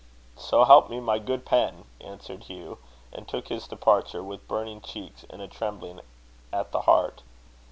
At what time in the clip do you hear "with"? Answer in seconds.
4.23-4.47